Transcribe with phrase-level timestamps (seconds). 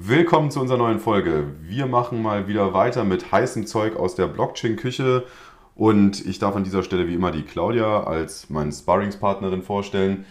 [0.00, 1.54] Willkommen zu unserer neuen Folge.
[1.62, 5.24] Wir machen mal wieder weiter mit heißem Zeug aus der Blockchain-Küche
[5.76, 10.26] und ich darf an dieser Stelle wie immer die Claudia als meine Sparringspartnerin vorstellen.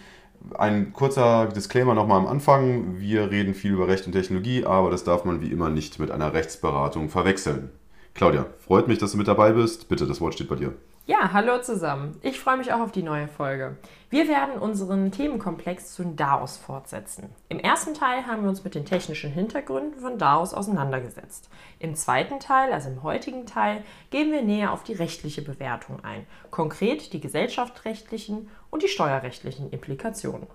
[0.54, 3.00] Ein kurzer Disclaimer nochmal am Anfang.
[3.00, 6.10] Wir reden viel über Recht und Technologie, aber das darf man wie immer nicht mit
[6.10, 7.70] einer Rechtsberatung verwechseln.
[8.12, 9.88] Claudia, freut mich, dass du mit dabei bist.
[9.88, 10.74] Bitte, das Wort steht bei dir.
[11.06, 12.18] Ja, hallo zusammen.
[12.22, 13.76] Ich freue mich auch auf die neue Folge.
[14.08, 17.28] Wir werden unseren Themenkomplex zu DAOs fortsetzen.
[17.50, 21.50] Im ersten Teil haben wir uns mit den technischen Hintergründen von DAOs auseinandergesetzt.
[21.78, 26.24] Im zweiten Teil, also im heutigen Teil, gehen wir näher auf die rechtliche Bewertung ein,
[26.50, 30.46] konkret die gesellschaftsrechtlichen und die steuerrechtlichen Implikationen.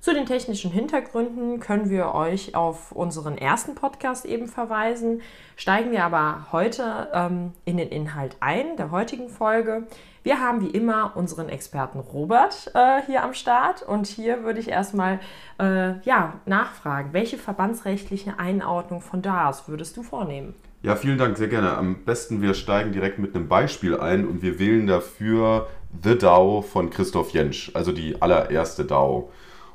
[0.00, 5.20] Zu den technischen Hintergründen können wir euch auf unseren ersten Podcast eben verweisen.
[5.56, 9.86] Steigen wir aber heute ähm, in den Inhalt ein, der heutigen Folge.
[10.22, 14.68] Wir haben wie immer unseren Experten Robert äh, hier am Start und hier würde ich
[14.68, 15.20] erstmal
[15.58, 20.54] äh, ja, nachfragen, welche verbandsrechtliche Einordnung von DAS würdest du vornehmen?
[20.82, 21.76] Ja, vielen Dank, sehr gerne.
[21.76, 25.68] Am besten wir steigen direkt mit einem Beispiel ein und wir wählen dafür
[26.02, 29.30] The DAO von Christoph Jentsch, also die allererste DAO.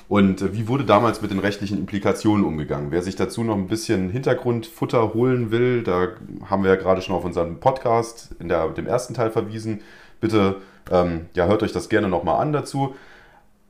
[0.07, 2.91] Und äh, wie wurde damals mit den rechtlichen Implikationen umgegangen?
[2.91, 6.09] Wer sich dazu noch ein bisschen Hintergrundfutter holen will, da
[6.45, 9.81] haben wir ja gerade schon auf unseren Podcast in der, dem ersten Teil verwiesen.
[10.21, 10.57] Bitte
[10.91, 12.95] ähm, ja, hört euch das gerne nochmal an dazu.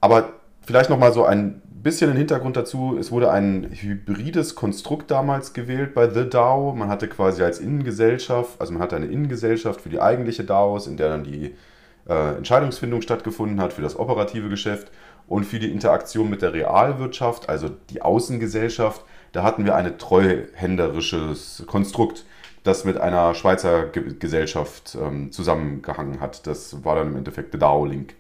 [0.02, 0.34] Aber
[0.66, 2.98] vielleicht nochmal so ein bisschen den Hintergrund dazu.
[3.00, 6.74] Es wurde ein hybrides Konstrukt damals gewählt bei The DAO.
[6.74, 10.98] Man hatte quasi als Innengesellschaft, also man hatte eine Innengesellschaft für die eigentliche DAOs, in
[10.98, 11.56] der dann die
[12.08, 14.92] äh, Entscheidungsfindung stattgefunden hat für das operative Geschäft
[15.28, 21.64] und für die Interaktion mit der Realwirtschaft, also die Außengesellschaft, da hatten wir ein treuhänderisches
[21.68, 22.26] Konstrukt,
[22.64, 26.48] das mit einer Schweizer Gesellschaft ähm, zusammengehangen hat.
[26.48, 28.16] Das war dann im Endeffekt der DAO-Link.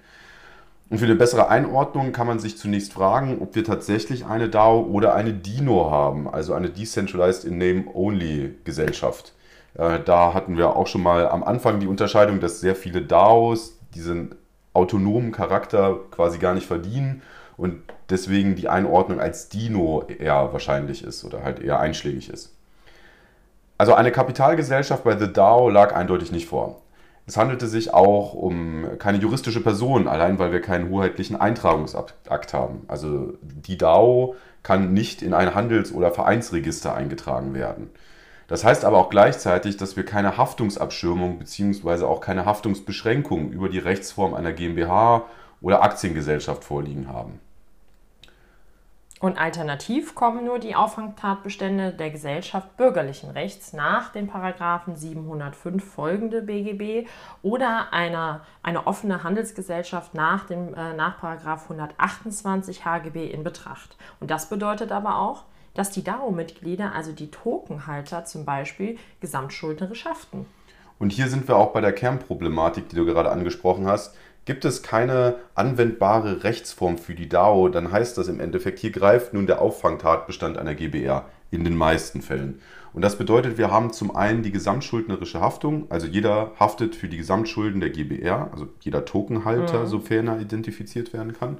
[0.89, 4.81] Und für eine bessere Einordnung kann man sich zunächst fragen, ob wir tatsächlich eine DAO
[4.81, 9.33] oder eine DINO haben, also eine Decentralized in Name Only Gesellschaft.
[9.77, 13.77] Äh, da hatten wir auch schon mal am Anfang die Unterscheidung, dass sehr viele DAOs
[13.93, 14.35] diesen
[14.73, 17.21] autonomen Charakter quasi gar nicht verdienen
[17.57, 22.53] und deswegen die Einordnung als Dino eher wahrscheinlich ist oder halt eher einschlägig ist.
[23.77, 26.81] Also eine Kapitalgesellschaft bei The DAO lag eindeutig nicht vor.
[27.27, 32.83] Es handelte sich auch um keine juristische Person, allein weil wir keinen hoheitlichen Eintragungsakt haben.
[32.87, 37.89] Also die DAO kann nicht in ein Handels- oder Vereinsregister eingetragen werden.
[38.47, 42.05] Das heißt aber auch gleichzeitig, dass wir keine Haftungsabschirmung bzw.
[42.05, 45.25] auch keine Haftungsbeschränkung über die Rechtsform einer GmbH
[45.61, 47.39] oder Aktiengesellschaft vorliegen haben.
[49.21, 56.41] Und alternativ kommen nur die Auffangtatbestände der Gesellschaft bürgerlichen Rechts nach den Paragraphen 705 folgende
[56.41, 57.07] BGB
[57.41, 63.97] oder einer, eine offene Handelsgesellschaft nach, dem, äh, nach Paragraph 128 HGB in Betracht.
[64.19, 65.45] Und das bedeutet aber auch,
[65.75, 70.47] dass die DAO-Mitglieder, also die Tokenhalter zum Beispiel, gesamtschuldnerisch haften.
[70.97, 74.15] Und hier sind wir auch bei der Kernproblematik, die du gerade angesprochen hast.
[74.45, 79.33] Gibt es keine anwendbare Rechtsform für die DAO, dann heißt das im Endeffekt, hier greift
[79.33, 82.61] nun der Auffangtatbestand einer GBR in den meisten Fällen.
[82.93, 87.17] Und das bedeutet, wir haben zum einen die gesamtschuldnerische Haftung, also jeder haftet für die
[87.17, 89.87] Gesamtschulden der GBR, also jeder Tokenhalter, mhm.
[89.87, 91.57] sofern er identifiziert werden kann.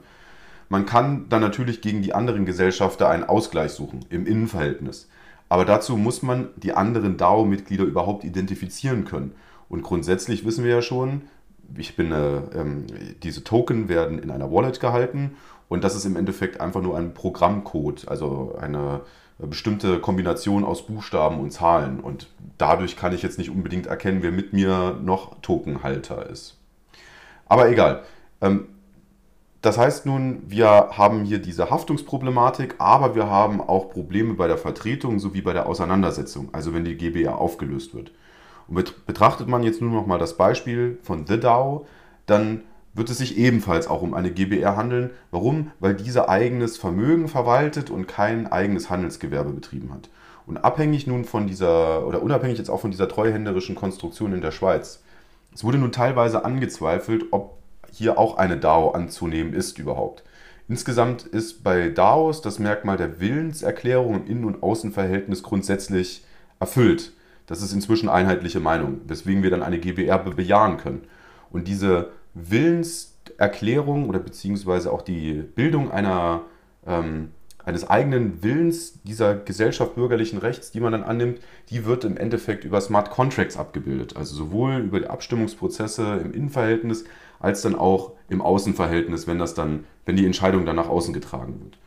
[0.70, 5.10] Man kann dann natürlich gegen die anderen Gesellschafter einen Ausgleich suchen im Innenverhältnis.
[5.48, 9.34] Aber dazu muss man die anderen DAO-Mitglieder überhaupt identifizieren können.
[9.70, 11.22] Und grundsätzlich wissen wir ja schon,
[11.78, 12.86] ich bin, äh, ähm,
[13.24, 15.36] diese Token werden in einer Wallet gehalten
[15.68, 19.02] und das ist im Endeffekt einfach nur ein Programmcode, also eine
[19.38, 22.00] bestimmte Kombination aus Buchstaben und Zahlen.
[22.00, 26.58] Und dadurch kann ich jetzt nicht unbedingt erkennen, wer mit mir noch Tokenhalter ist.
[27.48, 28.04] Aber egal.
[28.42, 28.68] Ähm,
[29.66, 34.60] das heißt nun, wir haben hier diese Haftungsproblematik, aber wir haben auch Probleme bei der
[34.60, 38.12] Vertretung sowie bei der Auseinandersetzung, also wenn die GBR aufgelöst wird.
[38.68, 41.88] Und betrachtet man jetzt nur noch mal das Beispiel von The DAO,
[42.28, 42.62] dann
[42.94, 45.10] wird es sich ebenfalls auch um eine GBR handeln.
[45.32, 45.72] Warum?
[45.80, 50.10] Weil diese eigenes Vermögen verwaltet und kein eigenes Handelsgewerbe betrieben hat.
[50.46, 54.52] Und abhängig nun von dieser, oder unabhängig jetzt auch von dieser treuhänderischen Konstruktion in der
[54.52, 55.02] Schweiz,
[55.56, 57.58] es wurde nun teilweise angezweifelt, ob
[57.96, 60.24] hier auch eine DAO anzunehmen ist überhaupt.
[60.68, 66.26] Insgesamt ist bei DAOs das Merkmal der Willenserklärung im Innen- und Außenverhältnis grundsätzlich
[66.60, 67.14] erfüllt.
[67.46, 71.04] Das ist inzwischen einheitliche Meinung, weswegen wir dann eine GBR bejahen können.
[71.52, 76.42] Und diese Willenserklärung oder beziehungsweise auch die Bildung einer,
[76.86, 77.30] ähm,
[77.66, 81.40] eines eigenen Willens dieser Gesellschaft bürgerlichen Rechts, die man dann annimmt,
[81.70, 84.16] die wird im Endeffekt über Smart Contracts abgebildet.
[84.16, 87.06] Also sowohl über die Abstimmungsprozesse im Innenverhältnis
[87.40, 91.60] als dann auch im Außenverhältnis, wenn das dann, wenn die Entscheidung dann nach außen getragen
[91.62, 91.78] wird.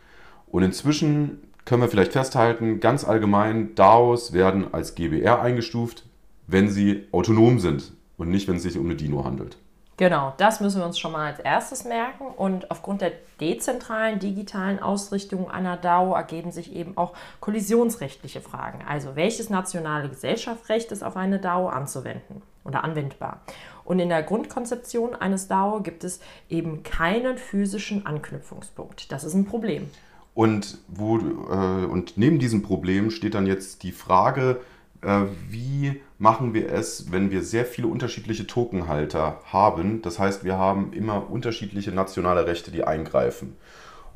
[0.49, 6.05] Und inzwischen können wir vielleicht festhalten, ganz allgemein, DAOs werden als GBR eingestuft,
[6.47, 9.59] wenn sie autonom sind und nicht, wenn es sich um eine Dino handelt.
[9.99, 12.29] Genau, das müssen wir uns schon mal als erstes merken.
[12.29, 13.11] Und aufgrund der
[13.41, 18.85] dezentralen digitalen Ausrichtung einer DAO ergeben sich eben auch kollisionsrechtliche Fragen.
[18.87, 23.41] Also welches nationale Gesellschaftsrecht ist auf eine DAO anzuwenden oder anwendbar?
[23.85, 29.11] Und in der Grundkonzeption eines DAO gibt es eben keinen physischen Anknüpfungspunkt.
[29.11, 29.91] Das ist ein Problem.
[30.33, 34.61] Und, wo, äh, und neben diesem Problem steht dann jetzt die Frage,
[35.03, 40.03] äh, wie machen wir es, wenn wir sehr viele unterschiedliche Tokenhalter haben.
[40.03, 43.57] Das heißt, wir haben immer unterschiedliche nationale Rechte, die eingreifen.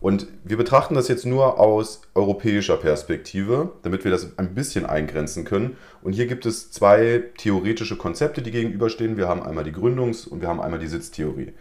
[0.01, 5.45] Und wir betrachten das jetzt nur aus europäischer Perspektive, damit wir das ein bisschen eingrenzen
[5.45, 5.77] können.
[6.03, 9.17] Und hier gibt es zwei theoretische Konzepte, die gegenüberstehen.
[9.17, 11.53] Wir haben einmal die Gründungs- und wir haben einmal die Sitztheorie.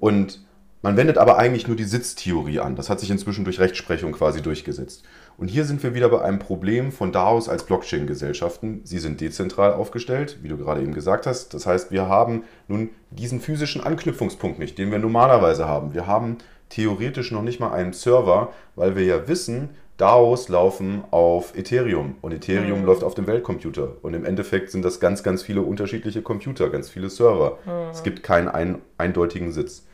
[0.00, 0.40] Und
[0.82, 2.76] man wendet aber eigentlich nur die Sitztheorie an.
[2.76, 5.04] Das hat sich inzwischen durch Rechtsprechung quasi durchgesetzt.
[5.38, 8.80] Und hier sind wir wieder bei einem Problem von DAOs als Blockchain-Gesellschaften.
[8.84, 11.52] Sie sind dezentral aufgestellt, wie du gerade eben gesagt hast.
[11.54, 15.92] Das heißt, wir haben nun diesen physischen Anknüpfungspunkt nicht, den wir normalerweise haben.
[15.92, 16.38] Wir haben
[16.68, 22.32] theoretisch noch nicht mal einen Server, weil wir ja wissen, DAOs laufen auf Ethereum und
[22.32, 22.86] Ethereum mhm.
[22.86, 23.96] läuft auf dem Weltcomputer.
[24.02, 27.58] Und im Endeffekt sind das ganz, ganz viele unterschiedliche Computer, ganz viele Server.
[27.64, 27.90] Mhm.
[27.90, 29.86] Es gibt keinen ein, eindeutigen Sitz.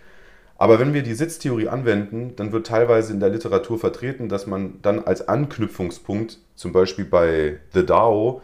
[0.63, 4.81] Aber wenn wir die Sitztheorie anwenden, dann wird teilweise in der Literatur vertreten, dass man
[4.81, 8.43] dann als Anknüpfungspunkt, zum Beispiel bei The DAO,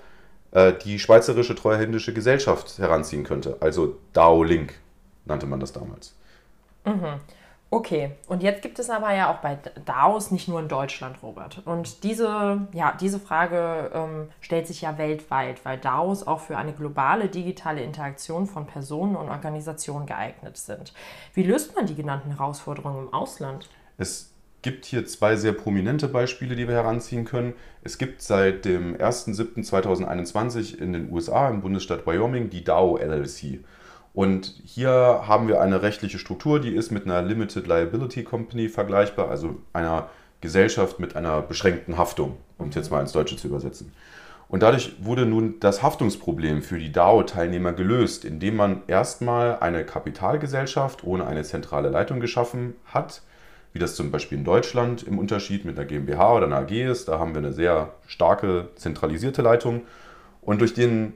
[0.50, 3.58] äh, die Schweizerische Treuhändische Gesellschaft heranziehen könnte.
[3.60, 4.74] Also DAO Link
[5.26, 6.16] nannte man das damals.
[6.84, 7.20] Mhm.
[7.70, 11.60] Okay, und jetzt gibt es aber ja auch bei DAOs nicht nur in Deutschland, Robert.
[11.66, 16.72] Und diese, ja, diese Frage ähm, stellt sich ja weltweit, weil DAOs auch für eine
[16.72, 20.94] globale digitale Interaktion von Personen und Organisationen geeignet sind.
[21.34, 23.68] Wie löst man die genannten Herausforderungen im Ausland?
[23.98, 24.32] Es
[24.62, 27.52] gibt hier zwei sehr prominente Beispiele, die wir heranziehen können.
[27.82, 33.60] Es gibt seit dem 1.7.2021 in den USA im Bundesstaat Wyoming die DAO LLC.
[34.18, 34.90] Und hier
[35.28, 40.08] haben wir eine rechtliche Struktur, die ist mit einer Limited Liability Company vergleichbar, also einer
[40.40, 43.92] Gesellschaft mit einer beschränkten Haftung, um es jetzt mal ins Deutsche zu übersetzen.
[44.48, 51.04] Und dadurch wurde nun das Haftungsproblem für die DAO-Teilnehmer gelöst, indem man erstmal eine Kapitalgesellschaft
[51.04, 53.22] ohne eine zentrale Leitung geschaffen hat,
[53.72, 57.06] wie das zum Beispiel in Deutschland im Unterschied mit einer GmbH oder einer AG ist.
[57.06, 59.82] Da haben wir eine sehr starke zentralisierte Leitung.
[60.42, 61.12] Und durch den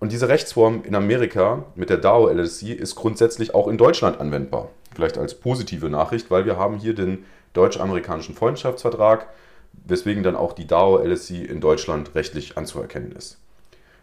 [0.00, 4.68] und diese Rechtsform in Amerika mit der DAO LLC ist grundsätzlich auch in Deutschland anwendbar.
[4.94, 9.26] Vielleicht als positive Nachricht, weil wir haben hier den deutsch-amerikanischen Freundschaftsvertrag,
[9.72, 13.38] weswegen dann auch die DAO LLC in Deutschland rechtlich anzuerkennen ist.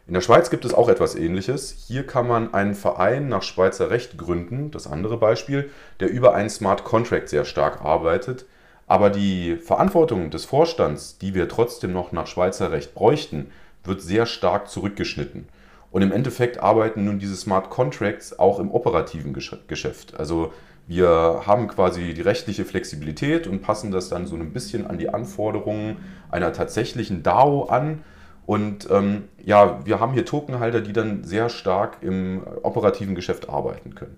[0.08, 1.86] In der Schweiz gibt es auch etwas Ähnliches.
[1.88, 6.50] Hier kann man einen Verein nach Schweizer Recht gründen, das andere Beispiel, der über einen
[6.50, 8.46] Smart Contract sehr stark arbeitet.
[8.86, 13.50] Aber die Verantwortung des Vorstands, die wir trotzdem noch nach Schweizer Recht bräuchten,
[13.84, 15.48] wird sehr stark zurückgeschnitten.
[15.96, 20.20] Und im Endeffekt arbeiten nun diese Smart Contracts auch im operativen Geschäft.
[20.20, 20.52] Also
[20.88, 25.08] wir haben quasi die rechtliche Flexibilität und passen das dann so ein bisschen an die
[25.08, 25.96] Anforderungen
[26.30, 28.04] einer tatsächlichen DAO an.
[28.46, 33.96] Und ähm, ja, wir haben hier Tokenhalter, die dann sehr stark im operativen Geschäft arbeiten
[33.96, 34.18] können.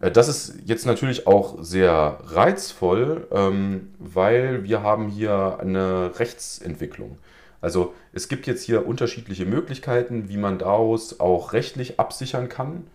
[0.00, 7.18] Äh, das ist jetzt natürlich auch sehr reizvoll, ähm, weil wir haben hier eine Rechtsentwicklung.
[7.64, 12.86] Also es gibt jetzt hier unterschiedliche Möglichkeiten, wie man daraus auch rechtlich absichern kann,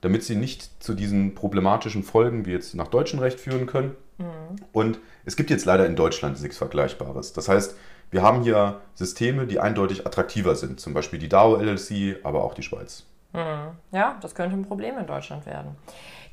[0.00, 3.94] damit sie nicht zu diesen problematischen Folgen wie jetzt nach deutschem Recht führen können.
[4.18, 4.56] Mhm.
[4.72, 7.34] Und es gibt jetzt leider in Deutschland nichts Vergleichbares.
[7.34, 7.76] Das heißt,
[8.10, 12.54] wir haben hier Systeme, die eindeutig attraktiver sind, zum Beispiel die DAO LLC, aber auch
[12.54, 13.04] die Schweiz.
[13.32, 13.76] Mhm.
[13.92, 15.76] Ja, das könnte ein Problem in Deutschland werden.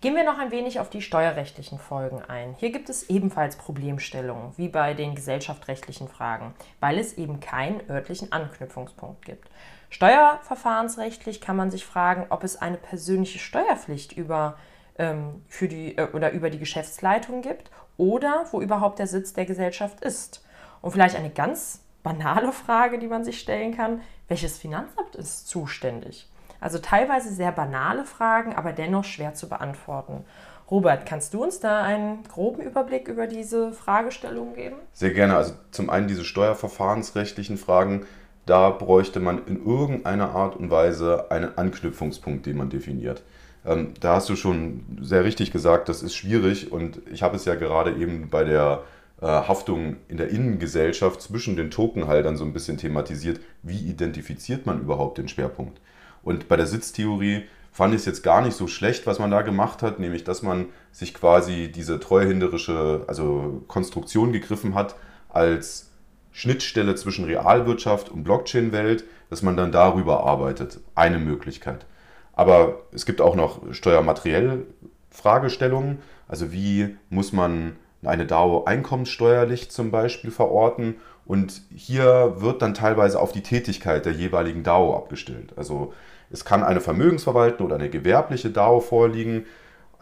[0.04, 2.56] Gehen wir noch ein wenig auf die steuerrechtlichen Folgen ein.
[2.58, 8.34] Hier gibt es ebenfalls Problemstellungen, wie bei den gesellschaftsrechtlichen Fragen, weil es eben keinen örtlichen
[8.34, 9.50] Anknüpfungspunkt gibt.
[9.90, 14.58] Steuerverfahrensrechtlich kann man sich fragen, ob es eine persönliche Steuerpflicht über,
[14.98, 19.46] ähm, für die, äh, oder über die Geschäftsleitung gibt oder wo überhaupt der Sitz der
[19.46, 20.46] Gesellschaft ist.
[20.82, 26.28] Und vielleicht eine ganz banale Frage, die man sich stellen kann, welches Finanzamt ist zuständig?
[26.64, 30.24] Also teilweise sehr banale Fragen, aber dennoch schwer zu beantworten.
[30.72, 34.78] Robert, kannst du uns da einen groben Überblick über diese Fragestellung geben?
[34.94, 35.36] Sehr gerne.
[35.36, 38.06] Also zum einen diese steuerverfahrensrechtlichen Fragen.
[38.46, 43.24] Da bräuchte man in irgendeiner Art und Weise einen Anknüpfungspunkt, den man definiert.
[43.66, 47.44] Ähm, da hast du schon sehr richtig gesagt, das ist schwierig und ich habe es
[47.44, 48.84] ja gerade eben bei der
[49.22, 53.42] äh, Haftung in der Innengesellschaft zwischen den Tokenhaltern so ein bisschen thematisiert.
[53.64, 55.82] Wie identifiziert man überhaupt den Schwerpunkt?
[56.24, 59.42] Und bei der Sitztheorie fand ich es jetzt gar nicht so schlecht, was man da
[59.42, 64.96] gemacht hat, nämlich dass man sich quasi diese treuhänderische also Konstruktion gegriffen hat
[65.30, 65.90] als
[66.32, 70.80] Schnittstelle zwischen Realwirtschaft und Blockchain-Welt, dass man dann darüber arbeitet.
[70.96, 71.86] Eine Möglichkeit.
[72.34, 74.66] Aber es gibt auch noch steuermateriell
[75.10, 76.00] Fragestellungen.
[76.28, 80.96] Also wie muss man eine DAO einkommenssteuerlich zum Beispiel verorten?
[81.26, 85.54] Und hier wird dann teilweise auf die Tätigkeit der jeweiligen DAO abgestellt.
[85.56, 85.94] Also
[86.34, 89.46] es kann eine Vermögensverwaltung oder eine gewerbliche DAO vorliegen.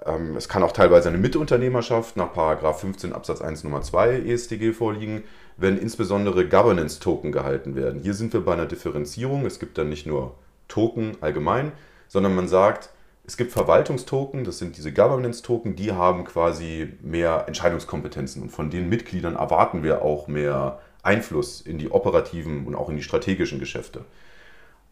[0.06, 2.34] Ähm, es kann auch teilweise eine Mitunternehmerschaft nach
[2.74, 5.24] 15 Absatz 1 Nummer 2 EStG vorliegen,
[5.58, 8.00] wenn insbesondere Governance-Token gehalten werden.
[8.02, 9.46] Hier sind wir bei einer Differenzierung.
[9.46, 10.36] Es gibt dann nicht nur
[10.70, 11.74] Token allgemein,
[12.08, 12.92] sondern man sagt,
[13.26, 18.90] es gibt Verwaltungstoken, das sind diese Governance-Token, die haben quasi mehr Entscheidungskompetenzen und von den
[18.90, 24.06] Mitgliedern erwarten wir auch mehr Einfluss in die operativen und auch in die strategischen Geschäfte.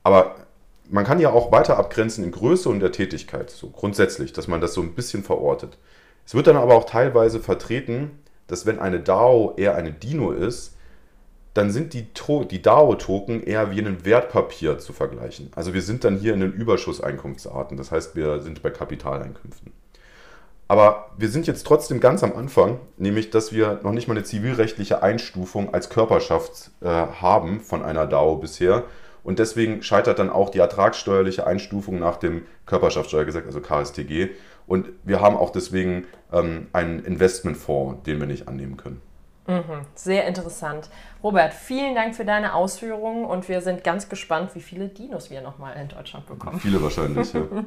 [0.04, 0.36] Aber
[0.90, 4.62] man kann ja auch weiter abgrenzen in Größe und der Tätigkeit, so grundsätzlich, dass man
[4.62, 5.78] das so ein bisschen verortet.
[6.26, 8.12] Es wird dann aber auch teilweise vertreten,
[8.48, 10.76] dass wenn eine DAO eher eine Dino ist,
[11.54, 12.08] dann sind die,
[12.52, 15.52] die DAO-Token eher wie ein Wertpapier zu vergleichen.
[15.56, 19.74] Also wir sind dann hier in den Überschusseinkunftsarten, das heißt wir sind bei Kapitaleinkünften.
[20.68, 24.24] Aber wir sind jetzt trotzdem ganz am Anfang, nämlich dass wir noch nicht mal eine
[24.24, 28.84] zivilrechtliche Einstufung als Körperschaft äh, haben von einer DAO bisher,
[29.30, 34.30] und deswegen scheitert dann auch die ertragssteuerliche Einstufung nach dem Körperschaftssteuergesetz, also KSTG.
[34.66, 39.04] Und wir haben auch deswegen ähm, einen Investmentfonds, den wir nicht annehmen können.
[39.46, 40.90] Mhm, sehr interessant.
[41.22, 45.42] Robert, vielen Dank für deine Ausführungen und wir sind ganz gespannt, wie viele Dinos wir
[45.42, 46.60] nochmal in Deutschland bekommen.
[46.60, 47.42] Viele wahrscheinlich, ja.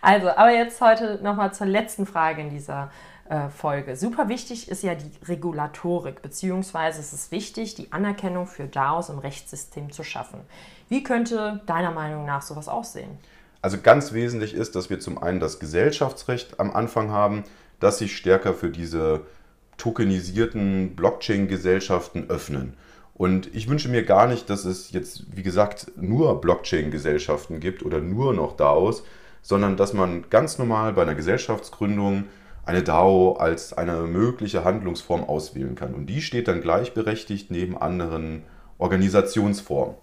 [0.00, 2.90] Also, aber jetzt heute nochmal zur letzten Frage in dieser
[3.28, 3.96] äh, Folge.
[3.96, 9.18] Super wichtig ist ja die Regulatorik, beziehungsweise es ist wichtig, die Anerkennung für DAOs im
[9.18, 10.40] Rechtssystem zu schaffen.
[10.88, 13.10] Wie könnte deiner Meinung nach sowas aussehen?
[13.60, 17.44] Also ganz wesentlich ist, dass wir zum einen das Gesellschaftsrecht am Anfang haben,
[17.80, 19.22] das sich stärker für diese
[19.76, 22.74] tokenisierten Blockchain-Gesellschaften öffnen.
[23.14, 28.00] Und ich wünsche mir gar nicht, dass es jetzt, wie gesagt, nur Blockchain-Gesellschaften gibt oder
[28.00, 29.02] nur noch DAOs,
[29.42, 32.24] sondern dass man ganz normal bei einer Gesellschaftsgründung
[32.68, 35.94] eine DAO als eine mögliche Handlungsform auswählen kann.
[35.94, 38.42] Und die steht dann gleichberechtigt neben anderen
[38.76, 39.94] Organisationsformen.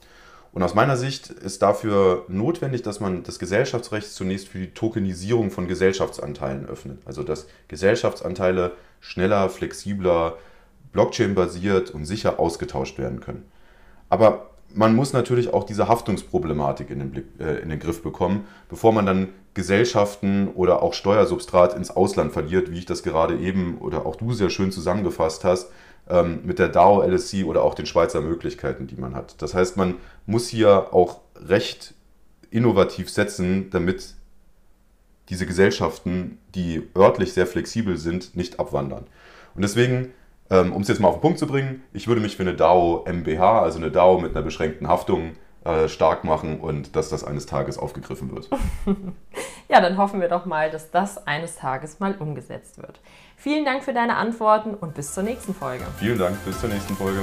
[0.52, 5.52] Und aus meiner Sicht ist dafür notwendig, dass man das Gesellschaftsrecht zunächst für die Tokenisierung
[5.52, 7.02] von Gesellschaftsanteilen öffnet.
[7.06, 10.38] Also dass Gesellschaftsanteile schneller, flexibler,
[10.92, 13.46] Blockchain-basiert und sicher ausgetauscht werden können.
[14.10, 18.48] Aber man muss natürlich auch diese Haftungsproblematik in den, Blick, äh, in den Griff bekommen,
[18.70, 23.80] bevor man dann Gesellschaften oder auch Steuersubstrat ins Ausland verliert, wie ich das gerade eben
[23.80, 25.72] oder auch du sehr schön zusammengefasst hast,
[26.08, 29.42] ähm, mit der DAO LSC oder auch den Schweizer Möglichkeiten, die man hat.
[29.42, 29.96] Das heißt, man
[30.28, 31.96] muss hier auch recht
[32.52, 34.14] innovativ setzen, damit
[35.30, 39.08] diese Gesellschaften, die örtlich sehr flexibel sind, nicht abwandern.
[39.56, 40.14] Und deswegen
[40.50, 42.54] ähm, um es jetzt mal auf den Punkt zu bringen, ich würde mich für eine
[42.54, 45.32] DAO MBH, also eine DAO mit einer beschränkten Haftung,
[45.66, 48.50] äh, stark machen und dass das eines Tages aufgegriffen wird.
[49.68, 53.00] ja, dann hoffen wir doch mal, dass das eines Tages mal umgesetzt wird.
[53.36, 55.84] Vielen Dank für deine Antworten und bis zur nächsten Folge.
[55.98, 57.22] Vielen Dank, bis zur nächsten Folge.